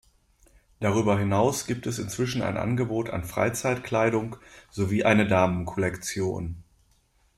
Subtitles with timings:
[0.79, 4.37] Darüber hinaus gibt es inzwischen ein Angebot an Freizeitkleidung
[4.71, 6.63] sowie eine Damenkollektion.